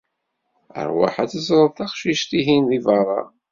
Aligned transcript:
Rwaḥ 0.87 1.15
ad 1.23 1.29
teẓreḍ 1.31 1.71
taqcict-ihin 1.77 2.63
deg 2.71 2.81
berra. 2.85 3.21